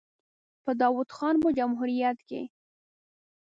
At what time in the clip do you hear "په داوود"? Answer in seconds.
0.63-1.09